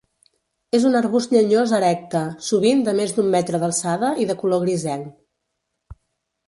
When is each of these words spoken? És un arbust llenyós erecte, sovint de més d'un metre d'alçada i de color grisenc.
És 0.77 0.85
un 0.91 0.95
arbust 0.99 1.35
llenyós 1.35 1.73
erecte, 1.79 2.21
sovint 2.47 2.81
de 2.89 2.97
més 3.01 3.15
d'un 3.19 3.31
metre 3.37 3.61
d'alçada 3.65 4.11
i 4.25 4.29
de 4.33 4.39
color 4.45 4.63
grisenc. 4.67 5.99